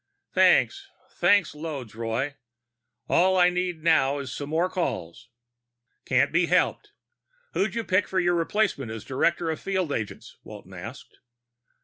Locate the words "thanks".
0.33-0.89, 1.11-1.53